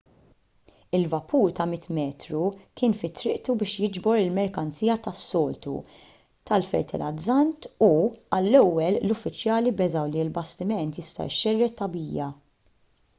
[0.97, 2.39] il-vapur ta' 100 metru
[2.79, 5.75] kien fi triqtu biex jiġbor il-merkanzija tas-soltu
[6.53, 7.93] tal-fertilizzant u
[8.39, 12.33] għall-ewwel l-uffiċjali beżgħu li l-bastiment jista' jxerred tagħbija